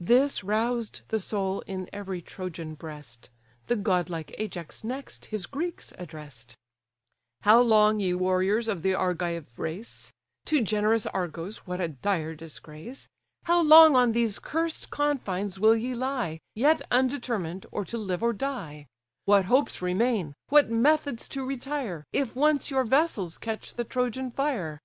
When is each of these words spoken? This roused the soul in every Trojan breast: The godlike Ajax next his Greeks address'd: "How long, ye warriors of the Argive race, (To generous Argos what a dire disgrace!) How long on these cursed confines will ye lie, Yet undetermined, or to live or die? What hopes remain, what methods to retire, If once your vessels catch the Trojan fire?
This 0.00 0.42
roused 0.42 1.02
the 1.08 1.20
soul 1.20 1.60
in 1.66 1.90
every 1.92 2.22
Trojan 2.22 2.74
breast: 2.74 3.28
The 3.66 3.76
godlike 3.76 4.34
Ajax 4.38 4.82
next 4.82 5.26
his 5.26 5.44
Greeks 5.44 5.92
address'd: 5.98 6.56
"How 7.42 7.60
long, 7.60 8.00
ye 8.00 8.14
warriors 8.14 8.66
of 8.66 8.80
the 8.80 8.94
Argive 8.94 9.58
race, 9.58 10.10
(To 10.46 10.62
generous 10.62 11.04
Argos 11.08 11.66
what 11.66 11.82
a 11.82 11.88
dire 11.88 12.34
disgrace!) 12.34 13.10
How 13.42 13.60
long 13.60 13.94
on 13.94 14.12
these 14.12 14.38
cursed 14.38 14.88
confines 14.88 15.60
will 15.60 15.76
ye 15.76 15.92
lie, 15.92 16.40
Yet 16.54 16.80
undetermined, 16.90 17.66
or 17.70 17.84
to 17.84 17.98
live 17.98 18.22
or 18.22 18.32
die? 18.32 18.86
What 19.26 19.44
hopes 19.44 19.82
remain, 19.82 20.32
what 20.48 20.70
methods 20.70 21.28
to 21.28 21.44
retire, 21.44 22.04
If 22.10 22.34
once 22.34 22.70
your 22.70 22.84
vessels 22.84 23.36
catch 23.36 23.74
the 23.74 23.84
Trojan 23.84 24.30
fire? 24.30 24.80